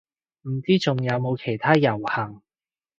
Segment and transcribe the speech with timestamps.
[0.49, 2.41] 唔知仲有冇其他遊行